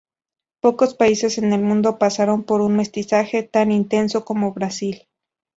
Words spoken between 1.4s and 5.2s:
el mundo pasaron por un mestizaje tan intenso como Brasil.